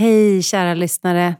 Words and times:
Hej 0.00 0.42
kära 0.42 0.74
lyssnare. 0.74 1.36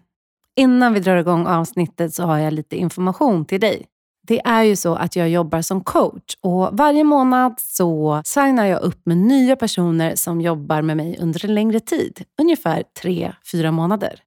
Innan 0.56 0.94
vi 0.94 1.00
drar 1.00 1.16
igång 1.16 1.46
avsnittet 1.46 2.14
så 2.14 2.22
har 2.22 2.38
jag 2.38 2.52
lite 2.52 2.76
information 2.76 3.44
till 3.44 3.60
dig. 3.60 3.86
Det 4.26 4.40
är 4.40 4.62
ju 4.62 4.76
så 4.76 4.94
att 4.94 5.16
jag 5.16 5.28
jobbar 5.28 5.62
som 5.62 5.80
coach 5.80 6.36
och 6.40 6.68
varje 6.72 7.04
månad 7.04 7.54
så 7.58 8.22
signar 8.24 8.66
jag 8.66 8.82
upp 8.82 9.06
med 9.06 9.16
nya 9.16 9.56
personer 9.56 10.14
som 10.14 10.40
jobbar 10.40 10.82
med 10.82 10.96
mig 10.96 11.18
under 11.20 11.44
en 11.44 11.54
längre 11.54 11.80
tid. 11.80 12.24
Ungefär 12.42 12.84
tre 13.02 13.32
fyra 13.52 13.70
månader. 13.70 14.20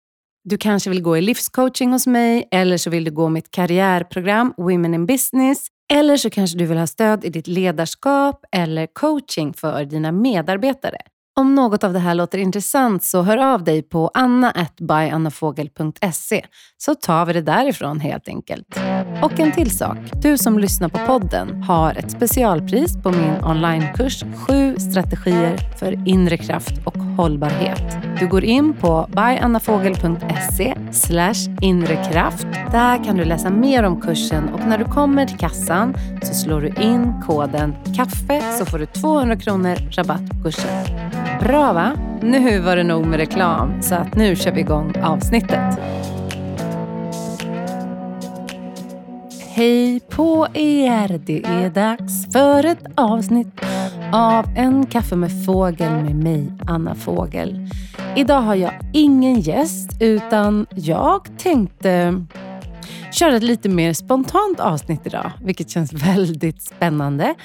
Du 0.44 0.58
kanske 0.58 0.90
vill 0.90 1.02
gå 1.02 1.18
i 1.18 1.22
livscoaching 1.22 1.92
hos 1.92 2.08
mig 2.08 2.48
eller 2.52 2.78
så 2.78 2.90
vill 2.90 3.04
du 3.04 3.12
gå 3.12 3.30
mitt 3.30 3.52
karriärprogram 3.52 4.54
Women 4.58 4.94
in 4.94 5.06
Business. 5.06 5.68
Eller 5.94 6.18
så 6.18 6.30
kanske 6.30 6.58
du 6.58 6.66
vill 6.66 6.78
ha 6.78 6.88
stöd 6.88 7.26
i 7.26 7.30
ditt 7.30 7.48
ledarskap 7.48 8.46
eller 8.52 8.88
coaching 8.88 9.54
för 9.54 9.86
dina 9.86 10.12
medarbetare. 10.12 10.98
Om 11.36 11.56
något 11.56 11.84
av 11.84 11.94
det 11.94 12.00
här 12.00 12.16
låter 12.16 12.38
intressant 12.38 13.04
så 13.04 13.22
hör 13.22 13.38
av 13.38 13.64
dig 13.64 13.82
på 13.82 14.12
anna.byannafogel.se 14.14 16.46
så 16.78 16.96
tar 16.96 17.26
vi 17.26 17.34
det 17.34 17.42
därifrån 17.42 18.00
helt 18.00 18.28
enkelt. 18.28 18.80
Och 19.22 19.40
en 19.40 19.52
till 19.52 19.78
sak. 19.78 19.98
Du 20.22 20.38
som 20.38 20.60
lyssnar 20.60 20.90
på 20.90 21.00
podden 21.08 21.64
har 21.64 21.96
ett 21.96 22.12
specialpris 22.12 23.04
på 23.04 23.12
min 23.12 23.44
onlinekurs 23.44 24.24
7 24.48 24.76
strategier 24.78 25.58
för 25.80 26.08
inre 26.08 26.38
kraft 26.38 26.74
och 26.86 26.98
hållbarhet. 26.98 27.98
Du 28.20 28.28
går 28.28 28.44
in 28.44 28.74
på 28.74 29.10
byannafogel.se 29.10 30.76
inrekraft. 31.62 32.48
Där 32.72 33.04
kan 33.04 33.18
du 33.18 33.26
läsa 33.26 33.50
mer 33.50 33.84
om 33.84 34.02
kursen 34.02 34.50
och 34.50 34.68
när 34.68 34.78
du 34.78 34.86
kommer 34.86 35.26
till 35.26 35.38
kassan 35.38 35.96
så 36.24 36.34
slår 36.34 36.62
du 36.62 36.68
in 36.68 37.22
koden 37.28 37.76
KAFFE 37.96 38.42
så 38.60 38.66
får 38.66 38.80
du 38.80 38.86
200 38.86 39.36
kronor 39.36 39.76
rabatt 39.92 40.30
på 40.30 40.44
kursen. 40.44 40.70
Bra 41.40 41.74
va? 41.74 41.92
Nu 42.22 42.60
var 42.60 42.76
det 42.76 42.84
nog 42.84 43.06
med 43.06 43.20
reklam, 43.20 43.82
så 43.82 43.96
att 43.96 44.16
nu 44.16 44.36
kör 44.36 44.52
vi 44.52 44.60
igång 44.60 44.94
avsnittet. 45.04 45.80
Hej 49.48 50.00
på 50.00 50.48
er! 50.54 51.18
Det 51.26 51.44
är 51.46 51.70
dags 51.70 52.34
för 52.34 52.66
ett 52.66 52.86
avsnitt 52.96 53.62
av 54.14 54.46
En 54.56 54.86
kaffe 54.86 55.16
med 55.16 55.46
fågel 55.46 55.92
med 55.92 56.16
mig, 56.16 56.52
Anna 56.68 56.96
Fågel. 56.96 57.70
Idag 58.16 58.42
har 58.42 58.56
jag 58.56 58.74
ingen 58.94 59.40
gäst, 59.40 59.92
utan 60.00 60.66
jag 60.76 61.38
tänkte 61.38 62.24
köra 63.12 63.36
ett 63.36 63.44
lite 63.44 63.70
mer 63.70 63.94
spontant 63.94 64.60
avsnitt 64.60 65.08
idag, 65.08 65.32
vilket 65.44 65.70
känns 65.70 65.94
väldigt 65.94 66.62
spännande. 66.62 67.36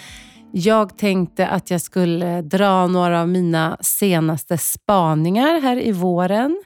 Jag 0.53 0.99
tänkte 0.99 1.47
att 1.47 1.71
jag 1.71 1.81
skulle 1.81 2.43
dra 2.43 2.87
några 2.87 3.21
av 3.21 3.29
mina 3.29 3.77
senaste 3.81 4.59
spaningar 4.59 5.61
här 5.61 5.87
i 5.87 5.93
våren. 5.93 6.63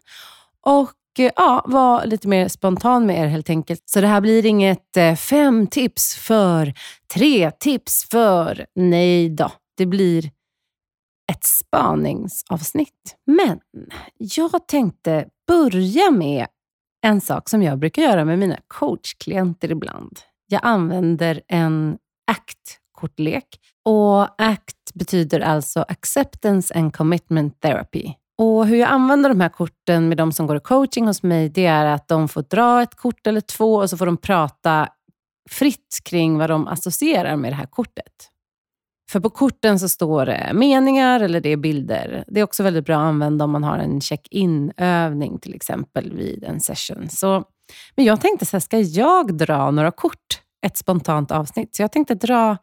Och 0.61 0.93
eh, 1.19 1.31
ja, 1.37 1.65
vara 1.69 2.05
lite 2.05 2.29
mer 2.29 2.49
spontan 2.49 3.07
med 3.07 3.19
er 3.21 3.27
helt 3.27 3.51
enkelt. 3.51 3.83
Så 3.85 4.01
det 4.01 4.07
här 4.07 4.21
blir 4.21 4.47
inget 4.47 4.97
eh, 4.97 5.15
fem 5.15 5.67
tips 5.67 6.15
för, 6.17 6.75
tre 7.15 7.51
tips 7.51 8.09
för. 8.11 8.67
Nej 8.75 9.29
då, 9.29 9.51
det 9.77 9.87
blir 9.87 10.31
ett 11.33 11.45
spaningsavsnitt. 11.45 13.17
Men 13.27 13.61
jag 14.19 14.67
tänkte 14.69 15.27
börja 15.47 16.11
med 16.11 16.47
en 17.07 17.21
sak 17.21 17.49
som 17.49 17.63
jag 17.63 17.79
brukar 17.79 18.03
göra 18.03 18.25
med 18.25 18.39
mina 18.39 18.57
coachklienter 18.67 19.71
ibland. 19.71 20.19
Jag 20.47 20.61
använder 20.65 21.43
en 21.49 21.99
ACT-kortlek 22.31 23.47
och 23.85 24.43
ACT 24.43 24.95
betyder 24.95 25.41
alltså 25.41 25.85
Acceptance 25.89 26.75
and 26.75 26.97
Commitment 26.97 27.61
Therapy. 27.61 28.13
Och 28.39 28.67
Hur 28.67 28.77
jag 28.77 28.91
använder 28.91 29.29
de 29.29 29.41
här 29.41 29.49
korten 29.49 30.09
med 30.09 30.19
de 30.19 30.33
som 30.33 30.47
går 30.47 30.57
i 30.57 30.61
coaching 30.61 31.07
hos 31.07 31.23
mig, 31.23 31.49
det 31.49 31.67
är 31.67 31.85
att 31.87 32.09
de 32.09 32.29
får 32.29 32.43
dra 32.43 32.83
ett 32.83 32.95
kort 32.95 33.27
eller 33.27 33.41
två 33.41 33.75
och 33.75 33.91
så 33.91 33.97
får 33.97 34.07
de 34.07 34.17
prata 34.17 34.89
fritt 35.51 35.99
kring 36.05 36.39
vad 36.39 36.51
de 36.51 36.69
associerar 36.69 37.37
med 37.37 37.53
det 37.53 37.57
här 37.57 37.67
kortet. 37.67 38.33
För 39.11 39.21
på 39.21 39.31
korten 39.31 39.79
så 39.79 39.89
står 39.89 40.27
det 40.27 40.51
meningar 40.55 41.21
eller 41.21 41.41
det 41.41 41.49
är 41.49 41.57
bilder. 41.57 42.25
Det 42.29 42.41
är 42.41 42.45
också 42.45 42.63
väldigt 42.63 42.85
bra 42.87 42.97
att 42.97 43.09
använda 43.09 43.45
om 43.45 43.51
man 43.51 43.65
har 43.65 43.79
en 43.79 44.01
check-in-övning 44.01 45.39
till 45.39 45.55
exempel 45.55 46.13
vid 46.13 46.45
en 46.45 46.61
session. 46.61 47.09
Så, 47.09 47.45
men 47.97 48.05
jag 48.05 48.21
tänkte 48.21 48.47
så 48.47 48.57
här, 48.57 48.61
ska 48.61 48.79
jag 48.79 49.37
dra 49.37 49.71
några 49.71 49.91
kort? 49.91 50.41
Ett 50.67 50.77
spontant 50.77 51.31
avsnitt. 51.31 51.77
Så 51.77 51.83
jag 51.83 51.93
tänkte 51.93 52.15
dra 52.15 52.57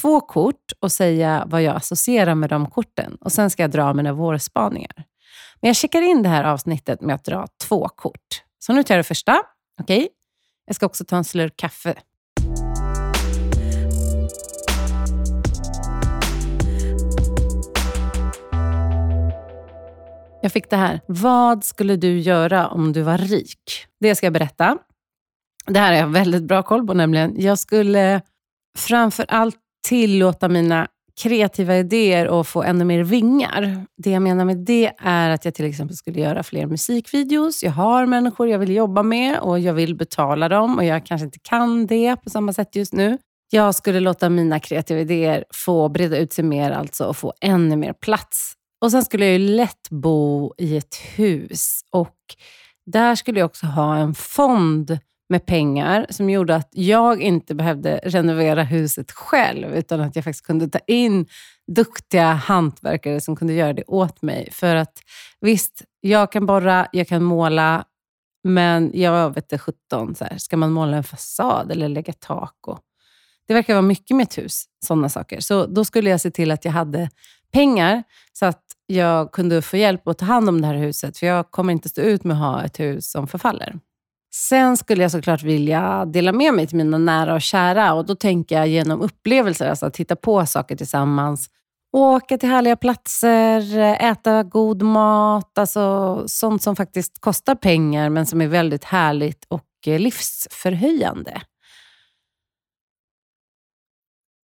två 0.00 0.20
kort 0.20 0.72
och 0.80 0.92
säga 0.92 1.44
vad 1.46 1.62
jag 1.62 1.76
associerar 1.76 2.34
med 2.34 2.50
de 2.50 2.70
korten. 2.70 3.16
Och 3.20 3.32
Sen 3.32 3.50
ska 3.50 3.62
jag 3.62 3.70
dra 3.70 3.94
mina 3.94 4.12
vårspaningar. 4.12 5.04
Men 5.60 5.68
jag 5.68 5.76
checkar 5.76 6.02
in 6.02 6.22
det 6.22 6.28
här 6.28 6.44
avsnittet 6.44 7.00
med 7.00 7.14
att 7.14 7.24
dra 7.24 7.46
två 7.68 7.88
kort. 7.88 8.42
Så 8.58 8.72
nu 8.72 8.82
tar 8.82 8.94
jag 8.94 8.98
det 8.98 9.08
första. 9.08 9.42
Okej. 9.80 9.96
Okay. 9.96 10.08
Jag 10.66 10.76
ska 10.76 10.86
också 10.86 11.04
ta 11.04 11.16
en 11.16 11.24
slurk 11.24 11.56
kaffe. 11.56 11.94
Jag 20.42 20.52
fick 20.52 20.70
det 20.70 20.76
här. 20.76 21.00
Vad 21.06 21.64
skulle 21.64 21.96
du 21.96 22.18
göra 22.18 22.68
om 22.68 22.92
du 22.92 23.02
var 23.02 23.18
rik? 23.18 23.86
Det 24.00 24.14
ska 24.14 24.26
jag 24.26 24.32
berätta. 24.32 24.78
Det 25.66 25.78
här 25.78 25.92
har 25.92 25.98
jag 25.98 26.08
väldigt 26.08 26.42
bra 26.42 26.62
koll 26.62 26.86
på 26.86 26.94
nämligen. 26.94 27.40
Jag 27.40 27.58
skulle 27.58 28.22
framför 28.78 29.26
allt 29.28 29.56
tillåta 29.86 30.48
mina 30.48 30.88
kreativa 31.22 31.76
idéer 31.76 32.28
och 32.28 32.46
få 32.46 32.62
ännu 32.62 32.84
mer 32.84 33.04
vingar. 33.04 33.86
Det 33.96 34.10
jag 34.10 34.22
menar 34.22 34.44
med 34.44 34.56
det 34.56 34.92
är 34.98 35.30
att 35.30 35.44
jag 35.44 35.54
till 35.54 35.64
exempel 35.64 35.96
skulle 35.96 36.20
göra 36.20 36.42
fler 36.42 36.66
musikvideos. 36.66 37.62
Jag 37.62 37.72
har 37.72 38.06
människor 38.06 38.48
jag 38.48 38.58
vill 38.58 38.74
jobba 38.74 39.02
med 39.02 39.38
och 39.38 39.60
jag 39.60 39.74
vill 39.74 39.94
betala 39.94 40.48
dem 40.48 40.78
och 40.78 40.84
jag 40.84 41.06
kanske 41.06 41.24
inte 41.24 41.38
kan 41.42 41.86
det 41.86 42.16
på 42.16 42.30
samma 42.30 42.52
sätt 42.52 42.76
just 42.76 42.92
nu. 42.92 43.18
Jag 43.50 43.74
skulle 43.74 44.00
låta 44.00 44.28
mina 44.28 44.60
kreativa 44.60 45.00
idéer 45.00 45.44
få 45.54 45.88
breda 45.88 46.18
ut 46.18 46.32
sig 46.32 46.44
mer 46.44 46.70
alltså 46.70 47.04
och 47.04 47.16
få 47.16 47.32
ännu 47.40 47.76
mer 47.76 47.92
plats. 47.92 48.52
Och 48.80 48.90
Sen 48.90 49.04
skulle 49.04 49.26
jag 49.26 49.40
lätt 49.40 49.90
bo 49.90 50.54
i 50.58 50.76
ett 50.76 50.96
hus 51.16 51.80
och 51.90 52.16
där 52.86 53.14
skulle 53.14 53.40
jag 53.40 53.46
också 53.46 53.66
ha 53.66 53.96
en 53.96 54.14
fond 54.14 54.98
med 55.28 55.46
pengar 55.46 56.06
som 56.10 56.30
gjorde 56.30 56.56
att 56.56 56.68
jag 56.72 57.22
inte 57.22 57.54
behövde 57.54 58.00
renovera 58.04 58.62
huset 58.62 59.12
själv, 59.12 59.74
utan 59.74 60.00
att 60.00 60.16
jag 60.16 60.24
faktiskt 60.24 60.46
kunde 60.46 60.68
ta 60.68 60.78
in 60.86 61.26
duktiga 61.66 62.32
hantverkare 62.32 63.20
som 63.20 63.36
kunde 63.36 63.52
göra 63.54 63.72
det 63.72 63.84
åt 63.86 64.22
mig. 64.22 64.48
För 64.52 64.76
att 64.76 65.02
visst, 65.40 65.82
jag 66.00 66.32
kan 66.32 66.46
borra, 66.46 66.88
jag 66.92 67.08
kan 67.08 67.22
måla, 67.22 67.84
men 68.44 68.90
jag 68.94 69.34
vet 69.34 69.44
inte 69.44 69.58
17, 69.58 70.14
så 70.14 70.24
här, 70.24 70.38
ska 70.38 70.56
man 70.56 70.72
måla 70.72 70.96
en 70.96 71.04
fasad 71.04 71.72
eller 71.72 71.88
lägga 71.88 72.12
tak? 72.12 72.54
Och, 72.66 72.80
det 73.48 73.54
verkar 73.54 73.74
vara 73.74 73.82
mycket 73.82 74.16
med 74.16 74.24
ett 74.24 74.38
hus, 74.38 74.64
sådana 74.84 75.08
saker. 75.08 75.40
Så 75.40 75.66
då 75.66 75.84
skulle 75.84 76.10
jag 76.10 76.20
se 76.20 76.30
till 76.30 76.50
att 76.50 76.64
jag 76.64 76.72
hade 76.72 77.10
pengar 77.52 78.02
så 78.32 78.46
att 78.46 78.62
jag 78.86 79.32
kunde 79.32 79.62
få 79.62 79.76
hjälp 79.76 80.08
att 80.08 80.18
ta 80.18 80.24
hand 80.24 80.48
om 80.48 80.60
det 80.60 80.66
här 80.66 80.74
huset. 80.74 81.18
För 81.18 81.26
jag 81.26 81.50
kommer 81.50 81.72
inte 81.72 81.88
stå 81.88 82.00
ut 82.00 82.24
med 82.24 82.36
att 82.36 82.42
ha 82.42 82.64
ett 82.64 82.80
hus 82.80 83.10
som 83.10 83.26
förfaller. 83.28 83.78
Sen 84.36 84.76
skulle 84.76 85.02
jag 85.02 85.10
såklart 85.10 85.42
vilja 85.42 86.04
dela 86.04 86.32
med 86.32 86.54
mig 86.54 86.66
till 86.66 86.76
mina 86.76 86.98
nära 86.98 87.34
och 87.34 87.42
kära 87.42 87.94
och 87.94 88.06
då 88.06 88.14
tänker 88.14 88.56
jag 88.56 88.68
genom 88.68 89.00
upplevelser, 89.00 89.68
alltså 89.68 89.86
att 89.86 89.96
hitta 89.96 90.16
på 90.16 90.46
saker 90.46 90.76
tillsammans. 90.76 91.50
Åka 91.92 92.38
till 92.38 92.48
härliga 92.48 92.76
platser, 92.76 93.78
äta 94.00 94.42
god 94.42 94.82
mat, 94.82 95.58
alltså 95.58 96.24
sånt 96.28 96.62
som 96.62 96.76
faktiskt 96.76 97.20
kostar 97.20 97.54
pengar 97.54 98.10
men 98.10 98.26
som 98.26 98.40
är 98.40 98.46
väldigt 98.46 98.84
härligt 98.84 99.44
och 99.48 99.64
eh, 99.86 99.98
livsförhöjande. 99.98 101.42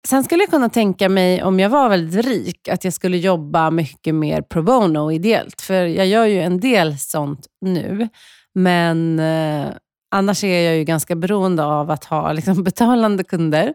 Sen 0.08 0.24
skulle 0.24 0.42
jag 0.42 0.50
kunna 0.50 0.68
tänka 0.68 1.08
mig, 1.08 1.42
om 1.42 1.60
jag 1.60 1.70
var 1.70 1.88
väldigt 1.88 2.26
rik, 2.26 2.68
att 2.68 2.84
jag 2.84 2.92
skulle 2.92 3.16
jobba 3.16 3.70
mycket 3.70 4.14
mer 4.14 4.42
pro 4.42 4.62
bono 4.62 5.12
ideellt. 5.12 5.60
För 5.60 5.84
jag 5.86 6.06
gör 6.06 6.24
ju 6.24 6.40
en 6.40 6.60
del 6.60 6.98
sånt 6.98 7.46
nu. 7.60 8.08
Men 8.54 9.18
eh, 9.18 9.72
annars 10.10 10.44
är 10.44 10.62
jag 10.62 10.76
ju 10.76 10.84
ganska 10.84 11.16
beroende 11.16 11.64
av 11.64 11.90
att 11.90 12.04
ha 12.04 12.32
liksom, 12.32 12.64
betalande 12.64 13.24
kunder. 13.24 13.74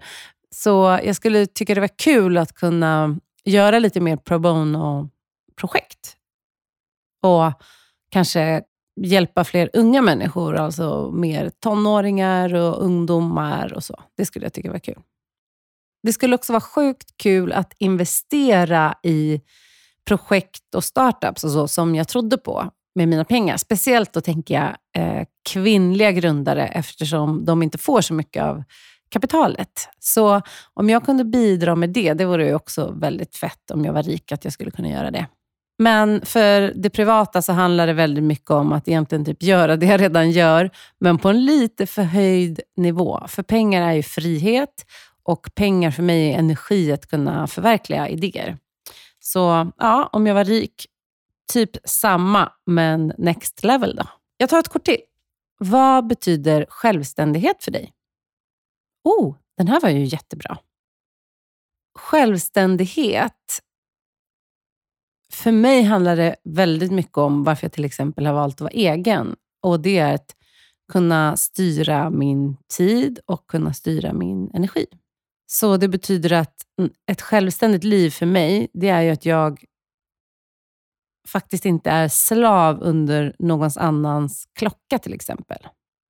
Så 0.52 1.00
jag 1.04 1.16
skulle 1.16 1.46
tycka 1.46 1.76
det 1.76 1.82
var 1.82 1.98
kul 1.98 2.38
att 2.38 2.54
kunna 2.54 3.20
göra 3.46 3.80
lite 3.80 4.00
mer 4.00 4.18
pro 4.18 4.40
bono-projekt. 4.40 6.16
Och 7.24 7.54
kanske 8.10 8.64
hjälpa 9.02 9.44
fler 9.44 9.70
unga 9.74 10.02
människor, 10.02 10.56
alltså 10.56 11.12
mer 11.12 11.50
tonåringar 11.50 12.56
och 12.56 12.84
ungdomar 12.84 13.74
och 13.74 13.84
så. 13.84 14.04
Det 14.18 14.26
skulle 14.26 14.46
jag 14.46 14.54
tycka 14.54 14.72
var 14.72 14.80
kul. 14.80 15.00
Det 16.04 16.14
skulle 16.14 16.36
också 16.36 16.54
vara 16.54 16.62
sjukt 16.62 17.18
kul 17.18 17.52
att 17.52 17.74
investera 17.78 18.96
i 19.04 19.42
projekt 20.08 20.76
och 20.76 20.84
startups 20.84 21.44
och 21.44 21.52
så, 21.52 21.68
som 21.68 21.96
jag 21.96 22.08
trodde 22.08 22.38
på 22.38 22.72
med 22.96 23.08
mina 23.08 23.26
pengar. 23.26 23.58
Speciellt 23.58 24.14
då 24.14 24.22
tänker 24.22 24.54
jag 24.54 24.76
eh, 24.98 25.26
kvinnliga 25.50 26.12
grundare 26.12 26.68
eftersom 26.68 27.46
de 27.46 27.64
inte 27.64 27.78
får 27.78 28.02
så 28.02 28.14
mycket 28.14 28.44
av 28.44 28.64
kapitalet. 29.10 29.90
Så 30.00 30.42
om 30.74 30.90
jag 30.90 31.06
kunde 31.06 31.24
bidra 31.24 31.76
med 31.76 31.90
det, 31.90 32.14
det 32.14 32.26
vore 32.26 32.48
ju 32.48 32.56
också 32.56 32.92
väldigt 32.92 33.36
fett 33.36 33.72
om 33.72 33.86
jag 33.86 33.94
var 33.94 34.04
rik 34.04 34.32
att 34.32 34.44
jag 34.44 34.54
skulle 34.54 34.72
kunna 34.72 34.90
göra 34.90 35.12
det. 35.12 35.28
Men 35.78 36.22
för 36.26 36.74
det 36.76 36.90
privata 36.90 37.42
så 37.42 37.54
handlar 37.54 37.88
det 37.88 37.94
väldigt 37.94 38.24
mycket 38.24 38.52
om 38.52 38.72
att 38.72 38.88
egentligen 38.88 39.26
typ 39.26 39.44
göra 39.44 39.76
det 39.76 39.86
jag 39.86 40.02
redan 40.02 40.32
gör, 40.32 40.70
men 41.00 41.18
på 41.18 41.30
en 41.30 41.46
lite 41.46 41.86
förhöjd 41.86 42.60
nivå. 42.78 43.24
För 43.28 43.44
pengar 43.44 43.90
är 43.90 43.94
ju 43.94 44.04
frihet 44.04 44.86
och 45.24 45.50
pengar 45.56 45.92
för 45.92 46.04
mig 46.04 46.32
är 46.32 46.40
energi 46.40 46.92
att 46.92 47.08
kunna 47.08 47.48
förverkliga 47.48 48.10
idéer. 48.10 48.58
Så 49.20 49.72
ja, 49.78 50.10
om 50.12 50.28
jag 50.28 50.36
var 50.36 50.46
rik, 50.46 50.86
typ 51.54 51.78
samma, 51.84 52.52
men 52.66 53.14
next 53.18 53.64
level 53.64 53.96
då. 53.96 54.08
Jag 54.38 54.50
tar 54.50 54.60
ett 54.60 54.68
kort 54.68 54.86
till. 54.86 55.02
Vad 55.58 56.08
betyder 56.08 56.66
självständighet 56.70 57.64
för 57.64 57.72
dig? 57.72 57.94
Oh, 59.04 59.36
den 59.58 59.68
här 59.68 59.82
var 59.82 59.90
ju 59.90 60.06
jättebra. 60.06 60.58
Självständighet 62.00 63.62
för 65.32 65.52
mig 65.52 65.84
handlar 65.84 66.16
det 66.16 66.36
väldigt 66.44 66.92
mycket 66.92 67.18
om 67.18 67.44
varför 67.44 67.66
jag 67.66 67.72
till 67.72 67.86
exempel 67.86 68.26
har 68.26 68.34
valt 68.34 68.56
att 68.56 68.62
vara 68.62 68.72
egen. 68.72 69.36
Och 69.62 69.80
Det 69.80 69.98
är 69.98 70.14
att 70.14 70.36
kunna 70.92 71.38
styra 71.38 72.10
min 72.10 72.58
tid 72.78 73.20
och 73.26 73.48
kunna 73.48 73.74
styra 73.74 74.14
min 74.14 74.52
energi. 74.54 74.86
Så 75.48 75.78
det 75.78 75.88
betyder 75.88 76.34
att 76.34 76.56
ett 77.12 77.22
självständigt 77.22 77.84
liv 77.84 78.10
för 78.10 78.26
mig, 78.26 78.68
det 78.74 78.90
är 78.90 79.02
ju 79.02 79.10
att 79.10 79.26
jag 79.26 79.64
faktiskt 81.28 81.66
inte 81.66 81.90
är 81.90 82.08
slav 82.08 82.82
under 82.82 83.36
någons 83.40 83.78
annans 83.78 84.46
klocka 84.60 84.98
till 84.98 85.14
exempel. 85.14 85.58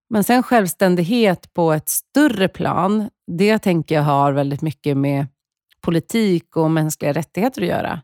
Men 0.10 0.24
sen 0.24 0.44
självständighet 0.44 1.54
på 1.54 1.74
ett 1.74 1.90
större 1.90 2.48
plan, 2.48 3.10
det 3.32 3.60
tänker 3.60 3.96
jag 3.96 4.02
har 4.02 4.32
väldigt 4.34 4.62
mycket 4.62 4.98
med 4.98 5.28
politik 5.82 6.58
och 6.58 6.72
mänskliga 6.72 7.14
rättigheter 7.14 7.62
att 7.62 7.68
göra 7.68 8.02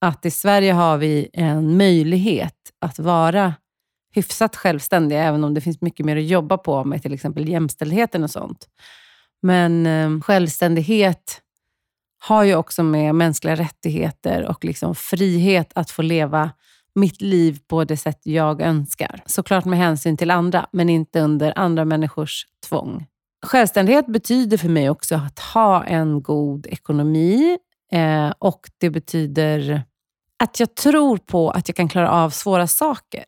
att 0.00 0.26
i 0.26 0.30
Sverige 0.30 0.72
har 0.72 0.96
vi 0.96 1.28
en 1.32 1.76
möjlighet 1.76 2.56
att 2.80 2.98
vara 2.98 3.54
hyfsat 4.14 4.56
självständiga, 4.56 5.22
även 5.22 5.44
om 5.44 5.54
det 5.54 5.60
finns 5.60 5.80
mycket 5.80 6.06
mer 6.06 6.16
att 6.16 6.24
jobba 6.24 6.58
på 6.58 6.84
med 6.84 7.02
till 7.02 7.14
exempel 7.14 7.48
jämställdheten 7.48 8.24
och 8.24 8.30
sånt. 8.30 8.68
Men 9.42 9.86
eh, 9.86 10.20
självständighet 10.20 11.40
har 12.26 12.44
ju 12.44 12.54
också 12.54 12.82
med 12.82 13.14
mänskliga 13.14 13.54
rättigheter 13.54 14.44
och 14.48 14.64
liksom 14.64 14.94
frihet 14.94 15.70
att 15.74 15.90
få 15.90 16.02
leva 16.02 16.50
mitt 16.94 17.20
liv 17.20 17.58
på 17.68 17.84
det 17.84 17.96
sätt 17.96 18.20
jag 18.22 18.60
önskar. 18.60 19.22
Såklart 19.26 19.64
med 19.64 19.78
hänsyn 19.78 20.16
till 20.16 20.30
andra, 20.30 20.66
men 20.72 20.88
inte 20.88 21.20
under 21.20 21.58
andra 21.58 21.84
människors 21.84 22.46
tvång. 22.68 23.06
Självständighet 23.46 24.06
betyder 24.06 24.56
för 24.56 24.68
mig 24.68 24.90
också 24.90 25.14
att 25.14 25.38
ha 25.38 25.84
en 25.84 26.22
god 26.22 26.66
ekonomi 26.66 27.58
eh, 27.92 28.32
och 28.38 28.60
det 28.78 28.90
betyder 28.90 29.82
att 30.38 30.60
jag 30.60 30.74
tror 30.74 31.16
på 31.16 31.50
att 31.50 31.68
jag 31.68 31.76
kan 31.76 31.88
klara 31.88 32.10
av 32.10 32.30
svåra 32.30 32.66
saker. 32.66 33.24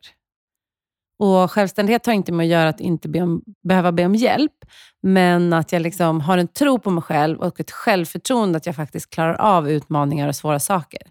Och 1.19 1.51
Självständighet 1.51 2.05
har 2.05 2.13
inte 2.13 2.31
med 2.31 2.43
att 2.43 2.49
göra 2.49 2.69
att 2.69 2.79
inte 2.79 3.09
be 3.09 3.21
om, 3.21 3.43
behöva 3.63 3.91
be 3.91 4.05
om 4.05 4.15
hjälp, 4.15 4.65
men 5.01 5.53
att 5.53 5.71
jag 5.71 5.81
liksom 5.81 6.21
har 6.21 6.37
en 6.37 6.47
tro 6.47 6.79
på 6.79 6.89
mig 6.89 7.03
själv 7.03 7.39
och 7.39 7.59
ett 7.59 7.71
självförtroende 7.71 8.57
att 8.57 8.65
jag 8.65 8.75
faktiskt 8.75 9.09
klarar 9.09 9.33
av 9.33 9.69
utmaningar 9.69 10.27
och 10.27 10.35
svåra 10.35 10.59
saker. 10.59 11.01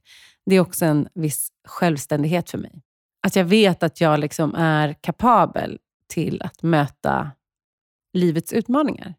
Det 0.47 0.57
är 0.57 0.61
också 0.61 0.85
en 0.85 1.09
viss 1.15 1.49
självständighet 1.69 2.51
för 2.51 2.59
mig. 2.59 2.83
Att 3.27 3.37
jag 3.37 3.45
vet 3.45 3.83
att 3.83 4.01
jag 4.01 4.21
liksom 4.21 4.55
är 4.55 4.93
kapabel 5.01 5.79
till 6.15 6.43
att 6.43 6.63
möta 6.63 7.31
livets 8.13 8.53
utmaningar. 8.53 9.15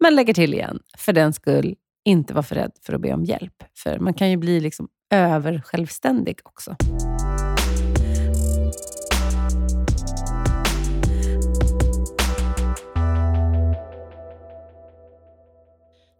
Men 0.00 0.14
lägger 0.14 0.34
till 0.34 0.54
igen, 0.54 0.80
för 0.98 1.12
den 1.12 1.32
skull, 1.32 1.76
inte 2.04 2.34
vara 2.34 2.42
för 2.42 2.54
rädd 2.54 2.72
för 2.82 2.92
att 2.92 3.00
be 3.00 3.12
om 3.12 3.24
hjälp. 3.24 3.64
För 3.76 3.98
man 3.98 4.14
kan 4.14 4.30
ju 4.30 4.36
bli 4.36 4.60
liksom 4.60 4.88
översjälvständig 5.10 6.38
också. 6.44 6.76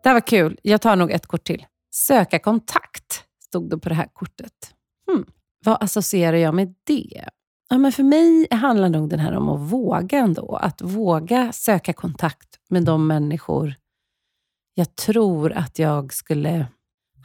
Det 0.09 0.11
här 0.11 0.17
var 0.17 0.27
kul. 0.27 0.59
Jag 0.63 0.81
tar 0.81 0.97
nog 0.97 1.11
ett 1.11 1.27
kort 1.27 1.45
till. 1.45 1.67
Söka 1.91 2.39
kontakt, 2.39 3.25
stod 3.45 3.71
det 3.71 3.79
på 3.79 3.89
det 3.89 3.95
här 3.95 4.09
kortet. 4.13 4.75
Hmm. 5.07 5.25
Vad 5.65 5.83
associerar 5.83 6.37
jag 6.37 6.55
med 6.55 6.75
det? 6.85 7.29
Ja, 7.69 7.79
men 7.79 7.93
för 7.93 8.03
mig 8.03 8.47
handlar 8.51 8.89
nog 8.89 9.11
den 9.11 9.19
här 9.19 9.33
om 9.33 9.49
att 9.49 9.61
våga 9.73 10.19
ändå. 10.19 10.57
Att 10.57 10.83
våga 10.83 11.53
söka 11.53 11.93
kontakt 11.93 12.61
med 12.69 12.85
de 12.85 13.07
människor 13.07 13.75
jag 14.75 14.97
tror 14.97 15.53
att 15.53 15.79
jag 15.79 16.13
skulle 16.13 16.67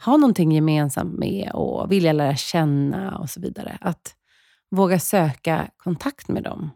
ha 0.04 0.16
någonting 0.16 0.52
gemensamt 0.52 1.18
med 1.18 1.50
och 1.54 1.92
vilja 1.92 2.12
lära 2.12 2.36
känna 2.36 3.18
och 3.18 3.30
så 3.30 3.40
vidare. 3.40 3.78
Att 3.80 4.14
våga 4.70 4.98
söka 4.98 5.70
kontakt 5.76 6.28
med 6.28 6.42
dem. 6.42 6.70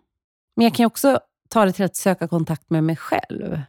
Men 0.56 0.64
jag 0.64 0.74
kan 0.74 0.86
också 0.86 1.20
ta 1.48 1.64
det 1.64 1.72
till 1.72 1.84
att 1.84 1.96
söka 1.96 2.28
kontakt 2.28 2.70
med 2.70 2.84
mig 2.84 2.96
själv. 2.96 3.60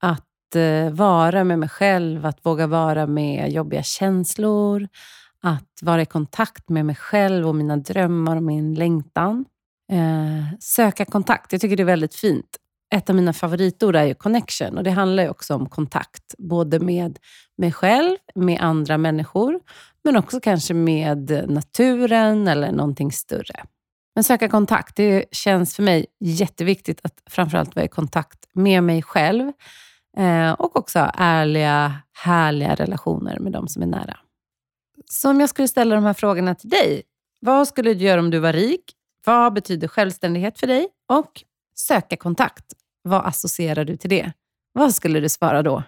Att 0.00 0.29
Eh, 0.56 0.90
vara 0.90 1.44
med 1.44 1.58
mig 1.58 1.68
själv, 1.68 2.26
att 2.26 2.46
våga 2.46 2.66
vara 2.66 3.06
med 3.06 3.52
jobbiga 3.52 3.82
känslor, 3.82 4.88
att 5.42 5.78
vara 5.82 6.02
i 6.02 6.06
kontakt 6.06 6.68
med 6.68 6.86
mig 6.86 6.96
själv 6.96 7.48
och 7.48 7.54
mina 7.54 7.76
drömmar 7.76 8.36
och 8.36 8.42
min 8.42 8.74
längtan. 8.74 9.44
Eh, 9.92 10.58
söka 10.60 11.04
kontakt. 11.04 11.52
Jag 11.52 11.60
tycker 11.60 11.76
det 11.76 11.82
är 11.82 11.84
väldigt 11.84 12.14
fint 12.14 12.56
ett 12.94 13.10
av 13.10 13.16
mina 13.16 13.32
favoritord 13.32 13.96
är 13.96 14.04
ju 14.04 14.14
connection 14.14 14.78
och 14.78 14.84
det 14.84 14.90
handlar 14.90 15.22
ju 15.22 15.28
också 15.28 15.54
om 15.54 15.68
kontakt. 15.68 16.34
Både 16.38 16.80
med 16.80 17.18
mig 17.58 17.72
själv, 17.72 18.16
med 18.34 18.60
andra 18.60 18.98
människor, 18.98 19.60
men 20.04 20.16
också 20.16 20.40
kanske 20.40 20.74
med 20.74 21.46
naturen 21.48 22.48
eller 22.48 22.72
någonting 22.72 23.12
större. 23.12 23.64
Men 24.14 24.24
söka 24.24 24.48
kontakt, 24.48 24.96
det 24.96 25.24
känns 25.32 25.76
för 25.76 25.82
mig 25.82 26.06
jätteviktigt 26.20 27.00
att 27.02 27.14
framförallt 27.30 27.76
vara 27.76 27.84
i 27.84 27.88
kontakt 27.88 28.38
med 28.54 28.84
mig 28.84 29.02
själv 29.02 29.52
eh, 30.16 30.52
och 30.52 30.76
också 30.76 31.10
ärliga, 31.14 31.94
härliga 32.12 32.74
relationer 32.74 33.38
med 33.38 33.52
de 33.52 33.68
som 33.68 33.82
är 33.82 33.86
nära. 33.86 34.16
Så 35.10 35.30
om 35.30 35.40
jag 35.40 35.48
skulle 35.48 35.68
ställa 35.68 35.94
de 35.94 36.04
här 36.04 36.14
frågorna 36.14 36.54
till 36.54 36.70
dig. 36.70 37.02
Vad 37.40 37.68
skulle 37.68 37.94
du 37.94 38.04
göra 38.04 38.20
om 38.20 38.30
du 38.30 38.38
var 38.38 38.52
rik? 38.52 38.92
Vad 39.26 39.52
betyder 39.52 39.88
självständighet 39.88 40.58
för 40.58 40.66
dig? 40.66 40.88
Och 41.08 41.42
söka 41.74 42.16
kontakt. 42.16 42.64
Vad 43.02 43.26
associerar 43.26 43.84
du 43.84 43.96
till 43.96 44.10
det? 44.10 44.32
Vad 44.72 44.94
skulle 44.94 45.20
du 45.20 45.28
svara 45.28 45.62
då? 45.62 45.82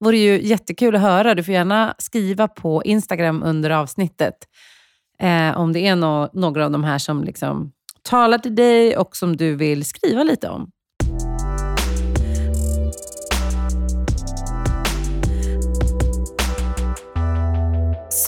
Det 0.00 0.04
vore 0.04 0.18
ju 0.18 0.46
jättekul 0.46 0.96
att 0.96 1.02
höra. 1.02 1.34
Du 1.34 1.44
får 1.44 1.54
gärna 1.54 1.94
skriva 1.98 2.48
på 2.48 2.82
Instagram 2.84 3.42
under 3.42 3.70
avsnittet 3.70 4.34
eh, 5.18 5.58
om 5.58 5.72
det 5.72 5.80
är 5.80 5.96
no 5.96 6.30
några 6.32 6.64
av 6.64 6.70
de 6.70 6.84
här 6.84 6.98
som 6.98 7.24
liksom 7.24 7.72
talar 8.02 8.38
till 8.38 8.54
dig 8.54 8.96
och 8.96 9.16
som 9.16 9.36
du 9.36 9.54
vill 9.54 9.84
skriva 9.84 10.22
lite 10.22 10.48
om. 10.48 10.70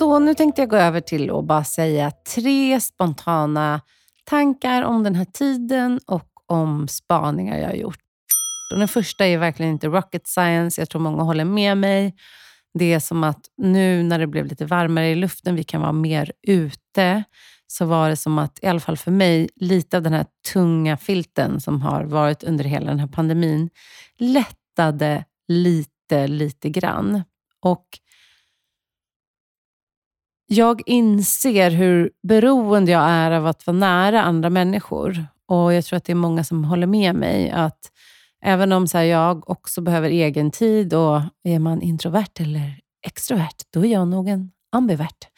Så 0.00 0.18
nu 0.18 0.34
tänkte 0.34 0.62
jag 0.62 0.68
gå 0.68 0.76
över 0.76 1.00
till 1.00 1.30
att 1.30 1.44
bara 1.44 1.64
säga 1.64 2.10
tre 2.10 2.80
spontana 2.80 3.80
tankar 4.24 4.82
om 4.82 5.02
den 5.02 5.14
här 5.14 5.24
tiden 5.24 6.00
och 6.06 6.28
om 6.46 6.88
spaningar 6.88 7.58
jag 7.58 7.66
har 7.66 7.74
gjort. 7.74 7.98
Och 8.72 8.78
den 8.78 8.88
första 8.88 9.26
är 9.26 9.38
verkligen 9.38 9.72
inte 9.72 9.86
rocket 9.86 10.28
science. 10.28 10.80
Jag 10.80 10.90
tror 10.90 11.00
många 11.00 11.22
håller 11.22 11.44
med 11.44 11.78
mig. 11.78 12.14
Det 12.78 12.92
är 12.92 13.00
som 13.00 13.24
att 13.24 13.40
nu 13.56 14.02
när 14.02 14.18
det 14.18 14.26
blev 14.26 14.46
lite 14.46 14.66
varmare 14.66 15.10
i 15.10 15.14
luften, 15.14 15.54
vi 15.54 15.64
kan 15.64 15.80
vara 15.80 15.92
mer 15.92 16.32
ute, 16.46 17.24
så 17.66 17.84
var 17.84 18.08
det 18.08 18.16
som 18.16 18.38
att, 18.38 18.58
i 18.62 18.66
alla 18.66 18.80
fall 18.80 18.96
för 18.96 19.10
mig, 19.10 19.48
lite 19.56 19.96
av 19.96 20.02
den 20.02 20.12
här 20.12 20.26
tunga 20.52 20.96
filten 20.96 21.60
som 21.60 21.82
har 21.82 22.04
varit 22.04 22.42
under 22.42 22.64
hela 22.64 22.86
den 22.86 23.00
här 23.00 23.06
pandemin 23.06 23.70
lättade 24.18 25.24
lite, 25.48 26.26
lite 26.26 26.68
grann. 26.68 27.22
Och 27.62 27.86
jag 30.52 30.82
inser 30.86 31.70
hur 31.70 32.10
beroende 32.22 32.92
jag 32.92 33.02
är 33.02 33.30
av 33.30 33.46
att 33.46 33.66
vara 33.66 33.76
nära 33.76 34.22
andra 34.22 34.50
människor. 34.50 35.26
Och 35.48 35.74
Jag 35.74 35.84
tror 35.84 35.96
att 35.96 36.04
det 36.04 36.12
är 36.12 36.14
många 36.14 36.44
som 36.44 36.64
håller 36.64 36.86
med 36.86 37.14
mig. 37.14 37.50
att 37.50 37.90
Även 38.44 38.72
om 38.72 38.88
så 38.88 38.98
här, 38.98 39.04
jag 39.04 39.50
också 39.50 39.80
behöver 39.80 40.10
egen 40.10 40.50
tid 40.50 40.94
och 40.94 41.20
är 41.44 41.58
man 41.58 41.82
introvert 41.82 42.40
eller 42.40 42.80
extrovert, 43.06 43.56
då 43.72 43.84
är 43.84 43.92
jag 43.92 44.08
nog 44.08 44.28
en 44.28 44.50
ambivert. 44.72 45.28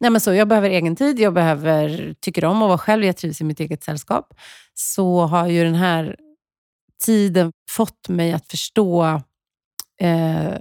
Nej, 0.00 0.10
men 0.10 0.20
så, 0.20 0.34
jag 0.34 0.48
behöver 0.48 0.70
egen 0.70 0.96
tid, 0.96 1.20
jag 1.20 1.34
behöver, 1.34 2.14
tycker 2.20 2.44
om 2.44 2.62
att 2.62 2.68
vara 2.68 2.78
själv, 2.78 3.04
jag 3.04 3.16
trivs 3.16 3.40
i 3.40 3.44
mitt 3.44 3.60
eget 3.60 3.84
sällskap. 3.84 4.34
Så 4.74 5.20
har 5.20 5.46
ju 5.46 5.64
den 5.64 5.74
här 5.74 6.16
tiden 7.04 7.52
fått 7.70 8.08
mig 8.08 8.32
att 8.32 8.46
förstå 8.46 9.04
eh, 10.00 10.54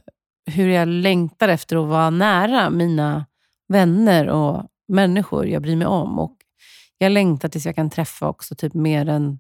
hur 0.46 0.68
jag 0.68 0.88
längtar 0.88 1.48
efter 1.48 1.76
att 1.76 1.88
vara 1.88 2.10
nära 2.10 2.70
mina 2.70 3.26
vänner 3.72 4.28
och 4.30 4.66
människor 4.88 5.48
jag 5.48 5.62
bryr 5.62 5.76
mig 5.76 5.88
om. 5.88 6.20
Och 6.20 6.38
jag 6.98 7.12
längtar 7.12 7.50
tills 7.50 7.66
jag 7.66 7.76
kan 7.76 7.90
träffa 7.90 8.28
också 8.28 8.56
typ 8.56 8.74
mer 8.74 9.10
än 9.10 9.40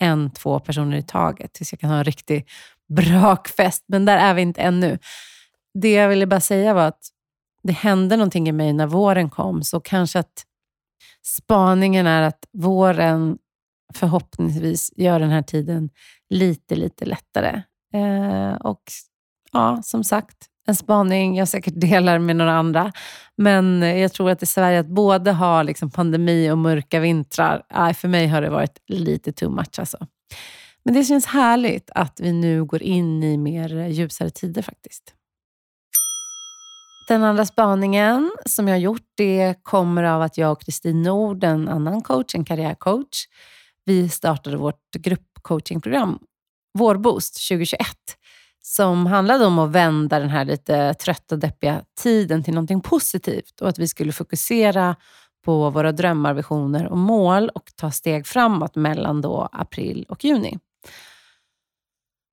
en, 0.00 0.30
två 0.30 0.60
personer 0.60 0.96
i 0.96 1.02
taget 1.02 1.52
tills 1.52 1.72
jag 1.72 1.80
kan 1.80 1.90
ha 1.90 1.98
en 1.98 2.04
riktig 2.04 2.48
brakfest. 2.88 3.84
Men 3.88 4.04
där 4.04 4.16
är 4.16 4.34
vi 4.34 4.42
inte 4.42 4.60
ännu. 4.60 4.98
Det 5.74 5.92
jag 5.92 6.08
ville 6.08 6.26
bara 6.26 6.40
säga 6.40 6.74
var 6.74 6.86
att 6.86 7.08
det 7.62 7.72
hände 7.72 8.16
någonting 8.16 8.48
i 8.48 8.52
mig 8.52 8.72
när 8.72 8.86
våren 8.86 9.30
kom, 9.30 9.62
så 9.62 9.80
kanske 9.80 10.18
att 10.18 10.44
spaningen 11.22 12.06
är 12.06 12.22
att 12.22 12.44
våren 12.52 13.38
förhoppningsvis 13.94 14.92
gör 14.96 15.20
den 15.20 15.30
här 15.30 15.42
tiden 15.42 15.90
lite, 16.30 16.76
lite 16.76 17.04
lättare. 17.04 17.62
Eh, 17.94 18.52
och 18.52 18.82
ja, 19.52 19.82
som 19.82 20.04
sagt, 20.04 20.36
en 20.68 20.76
spaning 20.76 21.36
jag 21.36 21.48
säkert 21.48 21.74
delar 21.76 22.18
med 22.18 22.36
några 22.36 22.52
andra. 22.52 22.92
Men 23.36 23.82
jag 23.82 24.12
tror 24.12 24.30
att 24.30 24.42
i 24.42 24.46
Sverige, 24.46 24.80
att 24.80 24.86
både 24.86 25.32
ha 25.32 25.62
liksom 25.62 25.90
pandemi 25.90 26.50
och 26.50 26.58
mörka 26.58 27.00
vintrar, 27.00 27.92
för 27.92 28.08
mig 28.08 28.26
har 28.26 28.42
det 28.42 28.50
varit 28.50 28.78
lite 28.86 29.32
too 29.32 29.50
much. 29.50 29.78
Alltså. 29.78 30.06
Men 30.82 30.94
det 30.94 31.04
känns 31.04 31.26
härligt 31.26 31.90
att 31.94 32.20
vi 32.20 32.32
nu 32.32 32.64
går 32.64 32.82
in 32.82 33.22
i 33.22 33.36
mer 33.36 33.86
ljusare 33.88 34.30
tider 34.30 34.62
faktiskt. 34.62 35.14
Den 37.08 37.24
andra 37.24 37.46
spaningen 37.46 38.32
som 38.46 38.68
jag 38.68 38.74
har 38.74 38.80
gjort 38.80 39.12
det 39.14 39.54
kommer 39.62 40.02
av 40.02 40.22
att 40.22 40.38
jag 40.38 40.52
och 40.52 40.62
Kristin 40.62 41.02
Nord, 41.02 41.44
en 41.44 41.68
annan 41.68 42.02
coach, 42.02 42.34
en 42.34 42.44
karriärcoach, 42.44 43.26
vi 43.84 44.08
startade 44.08 44.56
vårt 44.56 44.90
gruppcoachingprogram 44.98 46.18
Vårboost 46.78 47.48
2021 47.48 47.86
som 48.68 49.06
handlade 49.06 49.46
om 49.46 49.58
att 49.58 49.70
vända 49.70 50.18
den 50.18 50.28
här 50.28 50.44
lite 50.44 50.94
trötta, 50.94 51.36
deppiga 51.36 51.82
tiden 52.00 52.42
till 52.42 52.54
någonting 52.54 52.80
positivt 52.80 53.60
och 53.60 53.68
att 53.68 53.78
vi 53.78 53.88
skulle 53.88 54.12
fokusera 54.12 54.96
på 55.44 55.70
våra 55.70 55.92
drömmar, 55.92 56.34
visioner 56.34 56.88
och 56.88 56.98
mål 56.98 57.48
och 57.48 57.70
ta 57.76 57.90
steg 57.90 58.26
framåt 58.26 58.76
mellan 58.76 59.20
då 59.20 59.48
april 59.52 60.06
och 60.08 60.24
juni. 60.24 60.58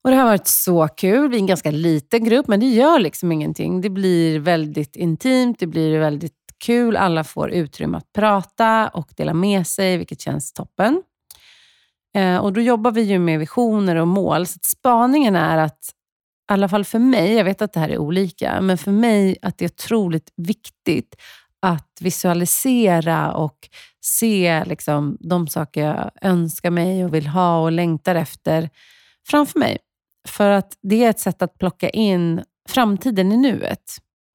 Och 0.03 0.09
Det 0.09 0.17
har 0.17 0.25
varit 0.25 0.47
så 0.47 0.87
kul. 0.87 1.29
Vi 1.29 1.35
är 1.35 1.39
en 1.39 1.47
ganska 1.47 1.71
liten 1.71 2.23
grupp, 2.23 2.47
men 2.47 2.59
det 2.59 2.69
gör 2.69 2.99
liksom 2.99 3.31
ingenting. 3.31 3.81
Det 3.81 3.89
blir 3.89 4.39
väldigt 4.39 4.95
intimt, 4.95 5.59
det 5.59 5.67
blir 5.67 5.99
väldigt 5.99 6.33
kul. 6.65 6.97
Alla 6.97 7.23
får 7.23 7.51
utrymme 7.51 7.97
att 7.97 8.13
prata 8.13 8.87
och 8.87 9.09
dela 9.15 9.33
med 9.33 9.67
sig, 9.67 9.97
vilket 9.97 10.21
känns 10.21 10.53
toppen. 10.53 11.03
Eh, 12.15 12.37
och 12.37 12.53
Då 12.53 12.61
jobbar 12.61 12.91
vi 12.91 13.01
ju 13.01 13.19
med 13.19 13.39
visioner 13.39 13.95
och 13.95 14.07
mål. 14.07 14.47
Så 14.47 14.59
spaningen 14.61 15.35
är 15.35 15.57
att, 15.57 15.91
i 16.49 16.53
alla 16.53 16.69
fall 16.69 16.85
för 16.85 16.99
mig, 16.99 17.33
jag 17.33 17.43
vet 17.43 17.61
att 17.61 17.73
det 17.73 17.79
här 17.79 17.89
är 17.89 17.97
olika, 17.97 18.61
men 18.61 18.77
för 18.77 18.91
mig 18.91 19.37
att 19.41 19.57
det 19.57 19.65
är 19.65 19.69
otroligt 19.69 20.33
viktigt 20.35 21.15
att 21.61 21.97
visualisera 22.01 23.33
och 23.33 23.69
se 24.03 24.63
liksom, 24.65 25.17
de 25.19 25.47
saker 25.47 25.81
jag 25.85 26.11
önskar 26.21 26.71
mig 26.71 27.05
och 27.05 27.13
vill 27.13 27.27
ha 27.27 27.61
och 27.61 27.71
längtar 27.71 28.15
efter 28.15 28.69
framför 29.27 29.59
mig. 29.59 29.77
För 30.27 30.49
att 30.49 30.77
det 30.81 31.03
är 31.03 31.09
ett 31.09 31.19
sätt 31.19 31.41
att 31.41 31.57
plocka 31.57 31.89
in 31.89 32.43
framtiden 32.69 33.31
i 33.31 33.37
nuet. 33.37 33.83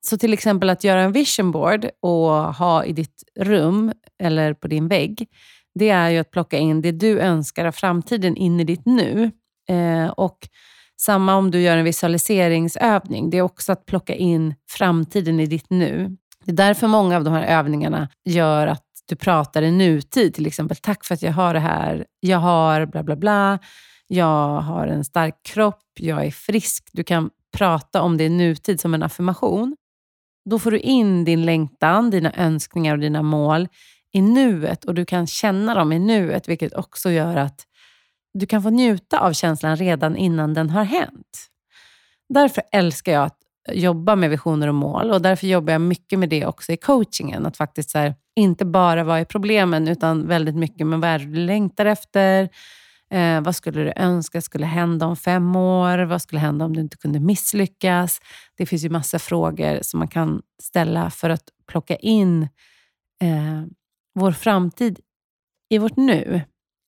Så 0.07 0.19
till 0.19 0.33
exempel 0.33 0.71
att 0.71 0.85
göra 0.85 1.03
en 1.03 1.13
vision 1.13 1.53
board 1.53 1.91
och 2.01 2.55
ha 2.55 2.85
i 2.85 2.93
ditt 2.93 3.23
rum 3.41 3.93
eller 4.23 4.55
på 4.55 4.69
din 4.69 4.89
vägg, 4.89 5.29
det 5.75 5.91
är 5.91 6.11
ju 6.11 6.19
att 6.19 6.31
plocka 6.31 6.59
in 6.59 6.83
det 6.83 6.93
du 6.93 7.21
önskar 7.21 7.65
av 7.65 7.73
framtiden 7.73 8.37
in 8.37 8.61
i 8.61 8.65
ditt 8.65 8.87
nu. 8.87 9.31
Eh, 9.69 10.07
och 10.07 10.39
samma 11.01 11.37
om 11.37 11.51
du 11.51 11.61
gör 11.61 11.77
en 11.77 11.85
visualiseringsövning. 11.85 13.31
Det 13.31 13.39
är 13.39 13.43
också 13.43 13.73
att 13.73 13.87
plocka 13.87 14.15
in 14.15 14.55
framtiden 14.71 15.41
i 15.41 15.47
ditt 15.47 15.71
nu. 15.71 16.17
Det 16.45 16.53
är 16.53 16.57
därför 16.57 16.87
många 16.87 17.17
av 17.17 17.25
de 17.25 17.33
här 17.33 17.59
övningarna 17.59 18.09
gör 18.25 18.67
att 18.67 18.85
du 19.09 19.17
pratar 19.17 19.63
i 19.63 19.71
nutid. 19.71 20.35
Till 20.35 20.47
exempel, 20.47 20.77
tack 20.77 21.05
för 21.05 21.15
att 21.15 21.23
jag 21.23 21.33
har 21.33 21.55
det 21.55 21.61
här. 21.61 22.07
Jag 22.21 22.39
har 22.39 22.87
bla 22.87 23.03
bla 23.03 23.17
bla 23.17 23.59
jag 24.13 24.61
har 24.61 24.87
en 24.87 25.05
stark 25.05 25.43
kropp, 25.43 25.83
jag 25.95 26.27
är 26.27 26.31
frisk. 26.31 26.89
Du 26.93 27.05
kan 27.05 27.31
prata 27.57 28.03
om 28.03 28.17
det 28.17 28.25
i 28.25 28.29
nutid 28.29 28.81
som 28.81 28.95
en 28.95 29.03
affirmation. 29.03 29.77
Då 30.51 30.59
får 30.59 30.71
du 30.71 30.79
in 30.79 31.25
din 31.25 31.45
längtan, 31.45 32.11
dina 32.11 32.33
önskningar 32.37 32.95
och 32.95 33.01
dina 33.01 33.23
mål 33.23 33.69
i 34.13 34.23
nuet 34.23 34.85
och 34.85 34.95
du 34.95 35.05
kan 35.05 35.27
känna 35.27 35.75
dem 35.75 35.93
i 35.93 35.99
nuet, 35.99 36.49
vilket 36.49 36.75
också 36.75 37.11
gör 37.11 37.37
att 37.37 37.67
du 38.35 38.47
kan 38.47 38.63
få 38.63 38.71
njuta 38.71 39.21
av 39.21 39.33
känslan 39.33 39.77
redan 39.77 40.17
innan 40.17 40.55
den 40.55 40.71
har 40.71 40.85
hänt. 40.85 41.47
Därför 42.29 42.63
älskar 42.73 43.13
jag 43.13 43.25
att 43.25 43.39
jobba 43.73 44.17
med 44.17 44.31
visioner 44.31 44.69
och 44.69 44.75
mål 44.75 45.11
och 45.11 45.23
därför 45.23 45.47
jobbar 45.47 45.73
jag 45.73 45.81
mycket 45.81 46.19
med 46.19 46.29
det 46.29 46.47
också 46.47 46.73
i 46.73 46.77
coachingen. 46.77 47.47
Att 47.47 47.57
faktiskt 47.57 47.95
här, 47.95 48.15
inte 48.37 48.65
bara 48.65 49.05
vara 49.05 49.21
i 49.21 49.25
problemen 49.25 49.89
utan 49.89 50.27
väldigt 50.27 50.57
mycket 50.57 50.87
med 50.87 51.01
vad 51.01 51.11
är 51.11 51.19
du 51.19 51.35
längtar 51.35 51.87
efter, 51.87 52.49
Eh, 53.13 53.41
vad 53.41 53.57
skulle 53.57 53.85
du 53.85 53.93
önska 53.97 54.41
skulle 54.41 54.67
hända 54.67 55.07
om 55.07 55.17
fem 55.17 55.57
år? 55.57 55.99
Vad 55.99 56.23
skulle 56.23 56.41
hända 56.41 56.65
om 56.65 56.77
du 56.77 56.81
inte 56.81 56.97
kunde 56.97 57.21
misslyckas? 57.21 58.21
Det 58.57 58.67
finns 58.67 58.85
ju 58.85 58.89
massa 58.91 59.19
frågor 59.19 59.79
som 59.83 59.99
man 59.99 60.09
kan 60.09 60.43
ställa 60.63 61.11
för 61.11 61.31
att 61.31 61.45
plocka 61.69 61.97
in 61.97 62.43
eh, 63.23 63.63
vår 64.15 64.33
framtid 64.33 65.01
i 65.69 65.79
vårt 65.79 65.97
nu. 65.97 66.43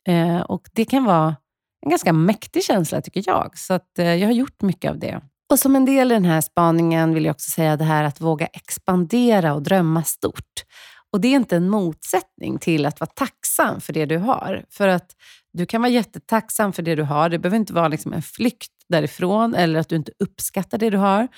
Eh, 0.08 0.40
och 0.40 0.62
Det 0.72 0.84
kan 0.84 1.04
vara 1.04 1.36
en 1.84 1.90
ganska 1.90 2.12
mäktig 2.12 2.64
känsla 2.64 3.00
tycker 3.00 3.22
jag. 3.26 3.58
Så 3.58 3.74
att, 3.74 3.98
eh, 3.98 4.14
jag 4.14 4.28
har 4.28 4.32
gjort 4.32 4.62
mycket 4.62 4.90
av 4.90 4.98
det. 4.98 5.20
Och 5.50 5.58
Som 5.58 5.76
en 5.76 5.84
del 5.84 6.12
i 6.12 6.14
den 6.14 6.24
här 6.24 6.40
spaningen 6.40 7.14
vill 7.14 7.24
jag 7.24 7.32
också 7.34 7.50
säga 7.50 7.76
det 7.76 7.84
här 7.84 8.04
att 8.04 8.20
våga 8.20 8.46
expandera 8.46 9.54
och 9.54 9.62
drömma 9.62 10.02
stort. 10.02 10.64
Och 11.12 11.20
Det 11.20 11.28
är 11.28 11.36
inte 11.36 11.56
en 11.56 11.68
motsättning 11.68 12.58
till 12.58 12.86
att 12.86 13.00
vara 13.00 13.10
tacksam 13.14 13.80
för 13.80 13.92
det 13.92 14.06
du 14.06 14.18
har. 14.18 14.64
För 14.70 14.88
att 14.88 15.10
du 15.52 15.66
kan 15.66 15.80
vara 15.82 15.90
jättetacksam 15.90 16.72
för 16.72 16.82
det 16.82 16.94
du 16.94 17.02
har. 17.02 17.28
Det 17.28 17.38
behöver 17.38 17.56
inte 17.56 17.72
vara 17.72 17.88
liksom 17.88 18.12
en 18.12 18.22
flykt 18.22 18.72
därifrån 18.88 19.54
eller 19.54 19.80
att 19.80 19.88
du 19.88 19.96
inte 19.96 20.12
uppskattar 20.18 20.78
det 20.78 20.90
du 20.90 20.96
har. 20.96 21.28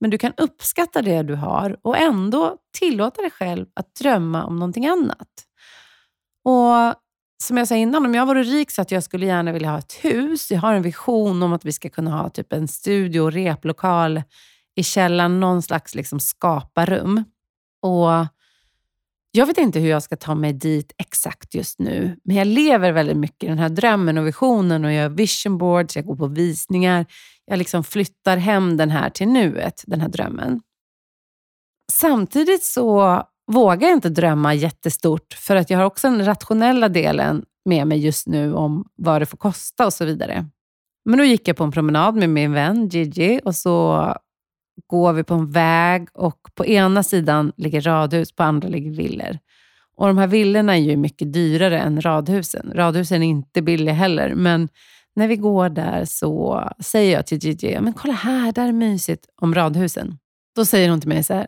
Men 0.00 0.10
du 0.10 0.18
kan 0.18 0.32
uppskatta 0.36 1.02
det 1.02 1.22
du 1.22 1.34
har 1.34 1.76
och 1.82 1.96
ändå 1.98 2.56
tillåta 2.78 3.22
dig 3.22 3.30
själv 3.30 3.66
att 3.74 3.94
drömma 3.94 4.44
om 4.44 4.56
någonting 4.56 4.86
annat. 4.86 5.28
Och 6.44 7.01
som 7.42 7.56
jag 7.56 7.68
sa 7.68 7.74
innan, 7.74 8.06
om 8.06 8.14
jag 8.14 8.26
vore 8.26 8.42
rik 8.42 8.70
så 8.70 8.82
att 8.82 8.90
jag 8.90 9.02
skulle 9.02 9.26
gärna 9.26 9.52
vilja 9.52 9.70
ha 9.70 9.78
ett 9.78 9.92
hus. 9.92 10.50
Jag 10.50 10.60
har 10.60 10.74
en 10.74 10.82
vision 10.82 11.42
om 11.42 11.52
att 11.52 11.64
vi 11.64 11.72
ska 11.72 11.88
kunna 11.88 12.10
ha 12.10 12.28
typ 12.28 12.52
en 12.52 12.68
studio 12.68 13.20
och 13.20 13.32
replokal 13.32 14.22
i 14.74 14.82
källaren, 14.82 15.40
någon 15.40 15.62
slags 15.62 15.94
liksom 15.94 16.20
skaparrum. 16.20 17.24
Och 17.82 18.26
jag 19.32 19.46
vet 19.46 19.58
inte 19.58 19.80
hur 19.80 19.88
jag 19.90 20.02
ska 20.02 20.16
ta 20.16 20.34
mig 20.34 20.52
dit 20.52 20.92
exakt 20.98 21.54
just 21.54 21.78
nu, 21.78 22.16
men 22.24 22.36
jag 22.36 22.46
lever 22.46 22.92
väldigt 22.92 23.16
mycket 23.16 23.44
i 23.44 23.46
den 23.46 23.58
här 23.58 23.68
drömmen 23.68 24.18
och 24.18 24.26
visionen 24.26 24.84
och 24.84 24.92
jag 24.92 25.02
gör 25.02 25.08
vision 25.08 25.58
boards, 25.58 25.96
jag 25.96 26.06
går 26.06 26.16
på 26.16 26.26
visningar. 26.26 27.06
Jag 27.44 27.58
liksom 27.58 27.84
flyttar 27.84 28.36
hem 28.36 28.76
den 28.76 28.90
här 28.90 29.10
till 29.10 29.28
nuet, 29.28 29.84
den 29.86 30.00
här 30.00 30.08
drömmen. 30.08 30.60
Samtidigt 31.92 32.64
så 32.64 33.22
vågar 33.46 33.88
jag 33.88 33.96
inte 33.96 34.08
drömma 34.08 34.54
jättestort 34.54 35.34
för 35.34 35.56
att 35.56 35.70
jag 35.70 35.78
har 35.78 35.84
också 35.84 36.10
den 36.10 36.24
rationella 36.24 36.88
delen 36.88 37.44
med 37.64 37.86
mig 37.86 37.98
just 37.98 38.26
nu 38.26 38.54
om 38.54 38.84
vad 38.96 39.22
det 39.22 39.26
får 39.26 39.38
kosta 39.38 39.86
och 39.86 39.92
så 39.92 40.04
vidare. 40.04 40.46
Men 41.04 41.18
då 41.18 41.24
gick 41.24 41.48
jag 41.48 41.56
på 41.56 41.64
en 41.64 41.72
promenad 41.72 42.14
med 42.14 42.30
min 42.30 42.52
vän 42.52 42.88
Gigi 42.88 43.40
och 43.44 43.54
så 43.54 44.06
går 44.86 45.12
vi 45.12 45.24
på 45.24 45.34
en 45.34 45.50
väg 45.50 46.08
och 46.14 46.38
på 46.54 46.66
ena 46.66 47.02
sidan 47.02 47.52
ligger 47.56 47.80
radhus, 47.80 48.32
på 48.32 48.42
andra 48.42 48.68
ligger 48.68 48.90
villor. 48.90 49.38
Och 49.96 50.06
De 50.06 50.18
här 50.18 50.26
villorna 50.26 50.76
är 50.76 50.80
ju 50.80 50.96
mycket 50.96 51.32
dyrare 51.32 51.78
än 51.78 52.00
radhusen. 52.00 52.72
Radhusen 52.74 53.22
är 53.22 53.26
inte 53.26 53.62
billiga 53.62 53.94
heller, 53.94 54.34
men 54.34 54.68
när 55.14 55.28
vi 55.28 55.36
går 55.36 55.68
där 55.68 56.04
så 56.04 56.68
säger 56.78 57.12
jag 57.12 57.26
till 57.26 57.38
Gigi, 57.38 57.78
men 57.80 57.92
kolla 57.92 58.14
här, 58.14 58.52
där 58.52 58.68
är 58.68 58.72
mysigt, 58.72 59.26
om 59.40 59.54
radhusen. 59.54 60.18
Då 60.56 60.64
säger 60.64 60.90
hon 60.90 61.00
till 61.00 61.08
mig 61.08 61.24
så 61.24 61.34
här, 61.34 61.46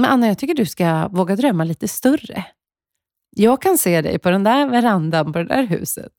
men 0.00 0.10
Anna, 0.10 0.26
jag 0.26 0.38
tycker 0.38 0.54
du 0.54 0.66
ska 0.66 1.08
våga 1.08 1.36
drömma 1.36 1.64
lite 1.64 1.88
större. 1.88 2.44
Jag 3.36 3.62
kan 3.62 3.78
se 3.78 4.02
dig 4.02 4.18
på 4.18 4.30
den 4.30 4.44
där 4.44 4.66
verandan 4.66 5.32
på 5.32 5.38
det 5.38 5.44
där 5.44 5.62
huset. 5.62 6.12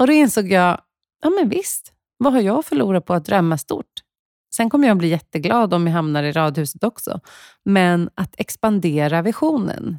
Och 0.00 0.06
då 0.06 0.12
insåg 0.12 0.50
jag, 0.52 0.80
ja 1.22 1.30
men 1.30 1.48
visst, 1.48 1.92
vad 2.16 2.32
har 2.32 2.40
jag 2.40 2.64
förlorat 2.64 3.06
på 3.06 3.14
att 3.14 3.24
drömma 3.24 3.58
stort? 3.58 3.92
Sen 4.54 4.70
kommer 4.70 4.88
jag 4.88 4.96
bli 4.96 5.08
jätteglad 5.08 5.74
om 5.74 5.86
jag 5.86 5.94
hamnar 5.94 6.22
i 6.22 6.32
radhuset 6.32 6.84
också. 6.84 7.20
Men 7.64 8.10
att 8.14 8.34
expandera 8.40 9.22
visionen. 9.22 9.98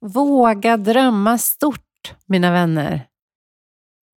Våga 0.00 0.76
drömma 0.76 1.38
stort, 1.38 2.14
mina 2.26 2.52
vänner. 2.52 3.08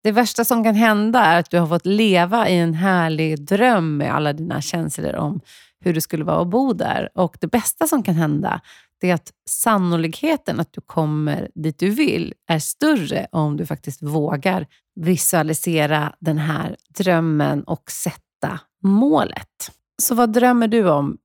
Det 0.02 0.12
värsta 0.12 0.44
som 0.44 0.64
kan 0.64 0.74
hända 0.74 1.20
är 1.20 1.38
att 1.38 1.50
du 1.50 1.58
har 1.58 1.66
fått 1.66 1.86
leva 1.86 2.48
i 2.48 2.58
en 2.58 2.74
härlig 2.74 3.44
dröm 3.44 3.96
med 3.96 4.14
alla 4.14 4.32
dina 4.32 4.60
känslor 4.60 5.14
om 5.14 5.40
hur 5.80 5.94
det 5.94 6.00
skulle 6.00 6.24
vara 6.24 6.42
att 6.42 6.48
bo 6.48 6.72
där. 6.72 7.08
Och 7.14 7.36
Det 7.40 7.46
bästa 7.46 7.86
som 7.86 8.02
kan 8.02 8.14
hända 8.14 8.60
är 9.02 9.14
att 9.14 9.32
sannolikheten 9.48 10.60
att 10.60 10.72
du 10.72 10.80
kommer 10.80 11.50
dit 11.54 11.78
du 11.78 11.90
vill 11.90 12.34
är 12.46 12.58
större 12.58 13.26
om 13.32 13.56
du 13.56 13.66
faktiskt 13.66 14.02
vågar 14.02 14.66
visualisera 14.94 16.14
den 16.20 16.38
här 16.38 16.76
drömmen 16.88 17.62
och 17.64 17.90
sätta 17.90 18.60
målet. 18.82 19.70
Så 20.02 20.14
vad 20.14 20.32
drömmer 20.32 20.68
du 20.68 20.90
om? 20.90 21.18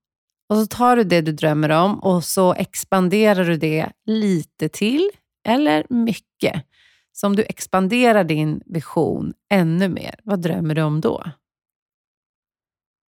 Och 0.50 0.58
så 0.58 0.68
tar 0.68 0.96
du 0.96 1.04
det 1.04 1.22
du 1.22 1.32
drömmer 1.32 1.70
om 1.70 2.00
och 2.00 2.24
så 2.24 2.54
expanderar 2.54 3.46
du 3.46 3.58
det 3.58 3.92
lite 4.06 4.70
till 4.70 5.10
eller 5.48 5.86
mycket. 5.90 6.66
Så 7.12 7.28
om 7.28 7.36
du 7.36 7.44
expanderar 7.44 8.24
din 8.24 8.62
vision 8.66 9.34
ännu 9.50 9.90
mer, 9.90 10.20
vad 10.24 10.42
drömmer 10.42 10.76
du 10.76 10.82
om 10.82 11.02
då? 11.02 11.24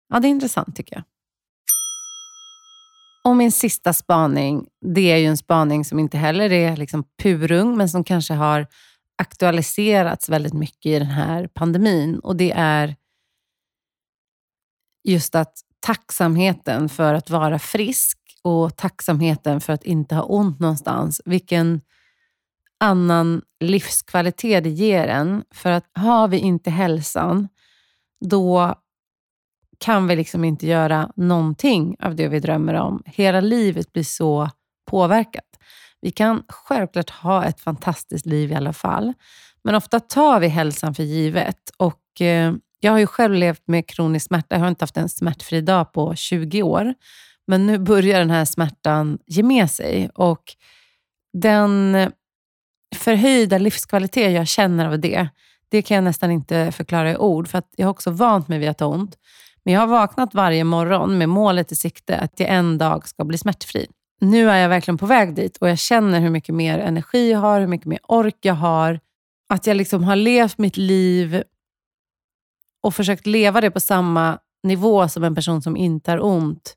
Ja, 0.09 0.19
det 0.19 0.27
är 0.27 0.29
intressant 0.29 0.75
tycker 0.75 0.95
jag. 0.95 1.03
Och 3.27 3.36
min 3.36 3.51
sista 3.51 3.93
spaning, 3.93 4.67
det 4.81 5.12
är 5.12 5.17
ju 5.17 5.25
en 5.25 5.38
spaning 5.38 5.86
som 5.86 6.00
inte 6.00 6.17
heller 6.17 6.51
är 6.51 6.77
liksom 6.77 7.03
purung, 7.24 7.77
men 7.77 7.89
som 7.89 8.03
kanske 8.03 8.34
har 8.34 8.67
aktualiserats 9.17 10.29
väldigt 10.29 10.53
mycket 10.53 10.86
i 10.86 11.00
den 11.00 11.07
här 11.07 11.48
pandemin. 11.48 12.19
Och 12.19 12.36
det 12.36 12.51
är 12.55 12.96
just 15.03 15.36
att 15.36 15.53
tacksamheten 15.79 16.89
för 16.89 17.13
att 17.13 17.29
vara 17.29 17.60
frisk 17.60 18.17
och 18.43 18.77
tacksamheten 18.77 19.62
för 19.62 19.74
att 19.74 19.84
inte 19.84 20.15
ha 20.15 20.24
ont 20.24 20.60
någonstans. 20.60 21.22
Vilken 21.25 21.81
annan 22.79 23.41
livskvalitet 23.60 24.63
det 24.63 24.69
ger 24.69 25.07
en. 25.07 25.43
För 25.51 25.72
att 25.72 25.86
har 25.93 26.27
vi 26.27 26.38
inte 26.38 26.69
hälsan, 26.69 27.48
då 28.25 28.75
kan 29.77 30.07
vi 30.07 30.15
liksom 30.15 30.43
inte 30.43 30.67
göra 30.67 31.12
någonting 31.15 31.96
av 32.00 32.15
det 32.15 32.27
vi 32.27 32.39
drömmer 32.39 32.74
om. 32.74 33.03
Hela 33.05 33.41
livet 33.41 33.93
blir 33.93 34.03
så 34.03 34.50
påverkat. 34.89 35.43
Vi 36.01 36.12
kan 36.12 36.43
självklart 36.48 37.10
ha 37.10 37.46
ett 37.46 37.62
fantastiskt 37.62 38.25
liv 38.25 38.51
i 38.51 38.55
alla 38.55 38.74
fall, 38.74 39.13
men 39.63 39.75
ofta 39.75 40.00
tar 40.00 40.39
vi 40.39 40.48
hälsan 40.48 40.96
för 40.96 41.03
givet. 41.03 41.69
Och 41.77 42.22
eh, 42.22 42.53
Jag 42.79 42.91
har 42.91 43.00
ju 43.00 43.07
själv 43.07 43.34
levt 43.34 43.67
med 43.67 43.88
kronisk 43.88 44.27
smärta. 44.27 44.55
Jag 44.55 44.60
har 44.60 44.67
inte 44.67 44.84
haft 44.84 44.98
en 44.98 45.10
smärtfri 45.10 45.62
dag 45.62 45.93
på 45.93 46.15
20 46.15 46.63
år, 46.63 46.93
men 47.48 47.67
nu 47.67 47.77
börjar 47.77 48.19
den 48.19 48.29
här 48.29 48.46
smärtan 48.46 49.19
ge 49.25 49.43
med 49.43 49.72
sig. 49.72 50.10
Och 50.13 50.43
Den 51.34 51.98
förhöjda 52.96 53.57
livskvalitet 53.57 54.31
jag 54.31 54.48
känner 54.48 54.86
av 54.86 55.00
det, 55.00 55.29
det 55.69 55.81
kan 55.81 55.96
jag 55.96 56.03
nästan 56.03 56.31
inte 56.31 56.72
förklara 56.72 57.12
i 57.12 57.17
ord, 57.17 57.48
för 57.48 57.57
att 57.57 57.74
jag 57.77 57.86
har 57.86 57.91
också 57.91 58.12
vant 58.12 58.48
mig 58.48 58.60
vid 58.60 58.69
att 58.69 58.79
ha 58.79 58.88
ont. 58.88 59.17
Men 59.67 59.74
jag 59.74 59.81
har 59.81 59.88
vaknat 59.88 60.33
varje 60.33 60.63
morgon 60.63 61.17
med 61.17 61.29
målet 61.29 61.71
i 61.71 61.75
sikte 61.75 62.17
att 62.17 62.39
jag 62.39 62.50
en 62.50 62.77
dag 62.77 63.07
ska 63.07 63.25
bli 63.25 63.38
smärtfri. 63.38 63.88
Nu 64.21 64.50
är 64.50 64.57
jag 64.57 64.69
verkligen 64.69 64.97
på 64.97 65.05
väg 65.05 65.36
dit 65.36 65.57
och 65.57 65.69
jag 65.69 65.79
känner 65.79 66.19
hur 66.19 66.29
mycket 66.29 66.55
mer 66.55 66.79
energi 66.79 67.31
jag 67.31 67.39
har, 67.39 67.59
hur 67.59 67.67
mycket 67.67 67.88
mer 67.88 68.00
ork 68.03 68.38
jag 68.41 68.53
har. 68.53 69.00
Att 69.50 69.67
jag 69.67 69.77
liksom 69.77 70.03
har 70.03 70.15
levt 70.15 70.57
mitt 70.57 70.77
liv 70.77 71.43
och 72.83 72.95
försökt 72.95 73.25
leva 73.25 73.62
det 73.62 73.71
på 73.71 73.79
samma 73.79 74.39
nivå 74.63 75.07
som 75.07 75.24
en 75.24 75.36
person 75.36 75.62
som 75.62 75.77
inte 75.77 76.12
har 76.12 76.25
ont, 76.25 76.75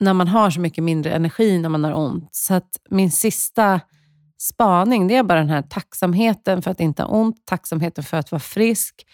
när 0.00 0.12
man 0.12 0.28
har 0.28 0.50
så 0.50 0.60
mycket 0.60 0.84
mindre 0.84 1.12
energi 1.12 1.58
när 1.58 1.68
man 1.68 1.84
har 1.84 1.94
ont. 1.94 2.28
Så 2.34 2.54
att 2.54 2.80
min 2.90 3.10
sista 3.10 3.80
spaning 4.38 5.08
det 5.08 5.16
är 5.16 5.22
bara 5.22 5.38
den 5.38 5.50
här 5.50 5.62
tacksamheten 5.62 6.62
för 6.62 6.70
att 6.70 6.80
inte 6.80 7.02
ha 7.02 7.10
ont, 7.10 7.46
tacksamheten 7.46 8.04
för 8.04 8.16
att 8.16 8.32
vara 8.32 8.40
frisk. 8.40 9.06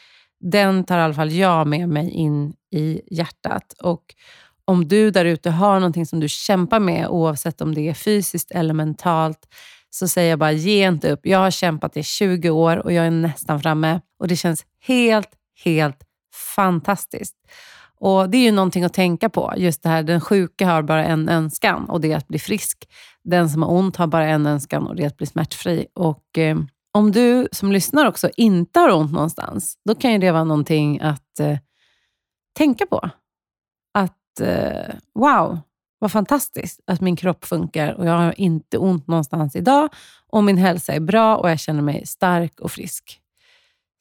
Den 0.52 0.84
tar 0.84 0.98
i 0.98 1.02
alla 1.02 1.14
fall 1.14 1.32
jag 1.32 1.66
med 1.66 1.88
mig 1.88 2.10
in 2.10 2.54
i 2.70 3.00
hjärtat. 3.10 3.74
Och 3.82 4.02
om 4.64 4.88
du 4.88 5.10
där 5.10 5.24
ute 5.24 5.50
har 5.50 5.80
någonting 5.80 6.06
som 6.06 6.20
du 6.20 6.28
kämpar 6.28 6.80
med, 6.80 7.08
oavsett 7.08 7.60
om 7.60 7.74
det 7.74 7.88
är 7.88 7.94
fysiskt 7.94 8.50
eller 8.50 8.74
mentalt, 8.74 9.38
så 9.90 10.08
säger 10.08 10.30
jag 10.30 10.38
bara 10.38 10.52
ge 10.52 10.88
inte 10.88 11.12
upp. 11.12 11.20
Jag 11.22 11.38
har 11.38 11.50
kämpat 11.50 11.96
i 11.96 12.02
20 12.02 12.50
år 12.50 12.76
och 12.76 12.92
jag 12.92 13.06
är 13.06 13.10
nästan 13.10 13.60
framme 13.60 14.00
och 14.18 14.28
det 14.28 14.36
känns 14.36 14.64
helt, 14.80 15.30
helt 15.64 15.98
fantastiskt. 16.56 17.36
Och 18.00 18.30
Det 18.30 18.38
är 18.38 18.42
ju 18.42 18.52
någonting 18.52 18.84
att 18.84 18.94
tänka 18.94 19.28
på. 19.28 19.54
Just 19.56 19.82
det 19.82 19.88
här, 19.88 20.02
den 20.02 20.20
sjuka 20.20 20.66
har 20.66 20.82
bara 20.82 21.04
en 21.04 21.28
önskan 21.28 21.84
och 21.84 22.00
det 22.00 22.12
är 22.12 22.16
att 22.16 22.28
bli 22.28 22.38
frisk. 22.38 22.88
Den 23.24 23.50
som 23.50 23.62
har 23.62 23.72
ont 23.72 23.96
har 23.96 24.06
bara 24.06 24.26
en 24.26 24.46
önskan 24.46 24.86
och 24.86 24.96
det 24.96 25.02
är 25.02 25.06
att 25.06 25.16
bli 25.16 25.26
smärtfri. 25.26 25.86
Och 25.94 26.38
eh, 26.38 26.56
om 26.98 27.12
du 27.12 27.48
som 27.52 27.72
lyssnar 27.72 28.06
också 28.06 28.30
inte 28.36 28.80
har 28.80 28.90
ont 28.90 29.12
någonstans, 29.12 29.78
då 29.84 29.94
kan 29.94 30.12
ju 30.12 30.18
det 30.18 30.32
vara 30.32 30.44
någonting 30.44 31.00
att 31.00 31.40
eh, 31.40 31.58
tänka 32.56 32.86
på. 32.86 33.10
Att 33.94 34.40
eh, 34.40 34.94
wow, 35.14 35.58
vad 35.98 36.12
fantastiskt 36.12 36.80
att 36.86 37.00
min 37.00 37.16
kropp 37.16 37.44
funkar 37.44 37.92
och 37.92 38.06
jag 38.06 38.12
har 38.12 38.40
inte 38.40 38.78
ont 38.78 39.06
någonstans 39.06 39.56
idag 39.56 39.88
och 40.26 40.44
min 40.44 40.58
hälsa 40.58 40.92
är 40.92 41.00
bra 41.00 41.36
och 41.36 41.50
jag 41.50 41.60
känner 41.60 41.82
mig 41.82 42.06
stark 42.06 42.60
och 42.60 42.72
frisk. 42.72 43.20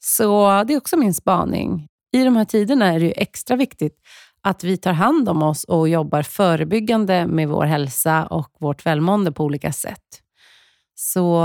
Så 0.04 0.64
det 0.64 0.74
är 0.74 0.78
också 0.78 0.96
min 0.96 1.14
spaning. 1.14 1.88
I 2.12 2.24
de 2.24 2.36
här 2.36 2.44
tiderna 2.44 2.86
är 2.86 3.00
det 3.00 3.06
ju 3.06 3.12
extra 3.16 3.56
viktigt 3.56 3.98
att 4.40 4.64
vi 4.64 4.76
tar 4.76 4.92
hand 4.92 5.28
om 5.28 5.42
oss 5.42 5.64
och 5.64 5.88
jobbar 5.88 6.22
förebyggande 6.22 7.26
med 7.26 7.48
vår 7.48 7.64
hälsa 7.64 8.26
och 8.26 8.50
vårt 8.58 8.86
välmående 8.86 9.32
på 9.32 9.44
olika 9.44 9.72
sätt. 9.72 10.22
Så 10.94 11.42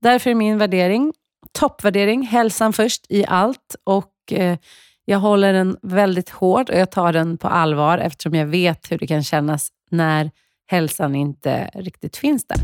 därför 0.00 0.30
är 0.30 0.34
min 0.34 0.58
värdering, 0.58 1.12
toppvärdering, 1.52 2.22
hälsan 2.22 2.72
först 2.72 3.06
i 3.08 3.26
allt. 3.26 3.76
Och 3.84 4.32
eh, 4.32 4.58
jag 5.04 5.18
håller 5.18 5.52
den 5.52 5.76
väldigt 5.82 6.30
hård 6.30 6.70
och 6.70 6.78
jag 6.78 6.90
tar 6.90 7.12
den 7.12 7.38
på 7.38 7.48
allvar 7.48 7.98
eftersom 7.98 8.34
jag 8.34 8.46
vet 8.46 8.92
hur 8.92 8.98
det 8.98 9.06
kan 9.06 9.24
kännas 9.24 9.68
när 9.90 10.30
hälsan 10.66 11.14
inte 11.14 11.70
riktigt 11.74 12.16
finns 12.16 12.44
där. 12.46 12.58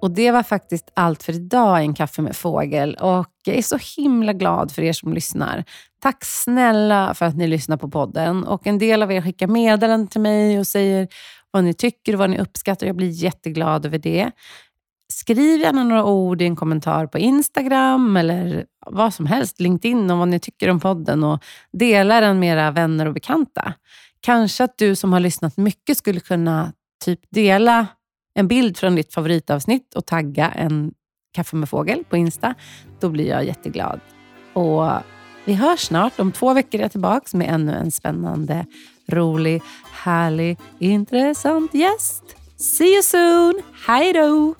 Och 0.00 0.10
Det 0.10 0.30
var 0.30 0.42
faktiskt 0.42 0.90
allt 0.94 1.22
för 1.22 1.32
idag 1.32 1.80
i 1.80 1.84
En 1.84 1.94
kaffe 1.94 2.22
med 2.22 2.36
fågel. 2.36 2.94
Och 2.94 3.26
Jag 3.44 3.56
är 3.56 3.62
så 3.62 3.78
himla 3.96 4.32
glad 4.32 4.72
för 4.72 4.82
er 4.82 4.92
som 4.92 5.12
lyssnar. 5.12 5.64
Tack 6.00 6.24
snälla 6.24 7.14
för 7.14 7.26
att 7.26 7.36
ni 7.36 7.46
lyssnar 7.46 7.76
på 7.76 7.90
podden. 7.90 8.44
Och 8.44 8.66
En 8.66 8.78
del 8.78 9.02
av 9.02 9.12
er 9.12 9.22
skickar 9.22 9.46
meddelanden 9.46 10.08
till 10.08 10.20
mig 10.20 10.58
och 10.58 10.66
säger 10.66 11.08
vad 11.50 11.64
ni 11.64 11.74
tycker 11.74 12.12
och 12.12 12.18
vad 12.18 12.30
ni 12.30 12.38
uppskattar. 12.38 12.86
Jag 12.86 12.96
blir 12.96 13.08
jätteglad 13.08 13.86
över 13.86 13.98
det. 13.98 14.30
Skriv 15.12 15.60
gärna 15.60 15.84
några 15.84 16.04
ord 16.04 16.42
i 16.42 16.44
en 16.44 16.56
kommentar 16.56 17.06
på 17.06 17.18
Instagram 17.18 18.16
eller 18.16 18.66
vad 18.86 19.14
som 19.14 19.26
helst, 19.26 19.60
LinkedIn, 19.60 20.10
om 20.10 20.18
vad 20.18 20.28
ni 20.28 20.40
tycker 20.40 20.70
om 20.70 20.80
podden 20.80 21.24
och 21.24 21.44
dela 21.72 22.20
den 22.20 22.38
med 22.38 22.52
era 22.52 22.70
vänner 22.70 23.06
och 23.06 23.14
bekanta. 23.14 23.74
Kanske 24.20 24.64
att 24.64 24.78
du 24.78 24.96
som 24.96 25.12
har 25.12 25.20
lyssnat 25.20 25.56
mycket 25.56 25.98
skulle 25.98 26.20
kunna 26.20 26.72
typ 27.04 27.20
dela 27.30 27.86
en 28.34 28.48
bild 28.48 28.76
från 28.76 28.94
ditt 28.94 29.14
favoritavsnitt 29.14 29.94
och 29.94 30.06
tagga 30.06 30.48
en 30.48 30.92
kaffe 31.32 31.56
med 31.56 31.68
fågel 31.68 32.04
på 32.04 32.16
Insta. 32.16 32.54
Då 33.00 33.08
blir 33.08 33.28
jag 33.28 33.44
jätteglad. 33.44 34.00
Och 34.52 34.90
vi 35.50 35.54
hörs 35.54 35.80
snart. 35.80 36.20
Om 36.20 36.32
två 36.32 36.54
veckor 36.54 36.80
är 36.80 36.84
jag 36.84 36.90
tillbaka 36.90 37.36
med 37.36 37.54
ännu 37.54 37.72
en 37.72 37.90
spännande, 37.90 38.66
rolig, 39.06 39.62
härlig, 39.92 40.58
intressant 40.78 41.74
gäst. 41.74 42.22
See 42.56 42.94
you 42.94 43.02
soon! 43.02 43.62
Hej 43.86 44.12
då! 44.12 44.54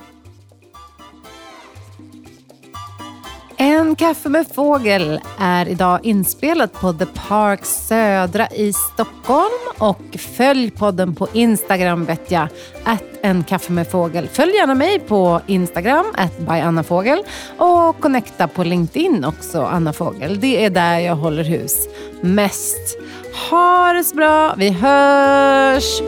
En 3.63 3.97
kaffe 3.97 4.29
med 4.29 4.47
fågel 4.55 5.21
är 5.39 5.69
idag 5.69 6.01
inspelat 6.03 6.73
på 6.73 6.93
The 6.93 7.07
Park 7.07 7.65
Södra 7.65 8.49
i 8.49 8.73
Stockholm 8.73 9.79
och 9.79 10.17
följ 10.19 10.71
podden 10.71 11.15
på 11.15 11.29
Instagram 11.33 12.05
vet 12.05 12.31
jag, 12.31 12.49
att 12.85 13.03
en 13.23 13.45
kaffe 13.45 13.73
med 13.73 13.91
fågel. 13.91 14.29
Följ 14.29 14.53
gärna 14.53 14.75
mig 14.75 14.99
på 14.99 15.41
Instagram, 15.47 16.07
at 16.17 16.87
Fågel. 16.87 17.23
och 17.59 18.01
connecta 18.01 18.49
på 18.49 18.65
LinkedIn 18.65 19.25
också, 19.25 19.63
Anna 19.63 19.93
Fågel. 19.93 20.41
Det 20.41 20.65
är 20.65 20.71
där 20.71 20.99
jag 20.99 21.17
håller 21.17 21.45
hus 21.45 21.89
mest. 22.21 22.99
Ha 23.51 23.93
det 23.93 24.05
så 24.05 24.17
bra, 24.17 24.55
vi 24.57 24.71
hörs! 24.71 26.01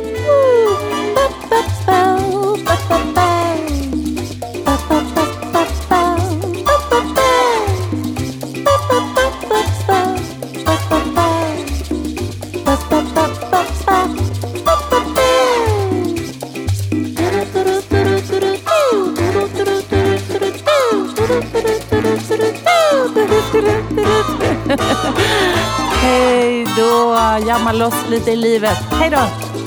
Då! 26.76 27.16
jammar 27.46 27.72
loss 27.72 27.94
lite 28.10 28.30
i 28.30 28.36
livet. 28.36 28.78
Hej 28.90 29.10
då! 29.10 29.61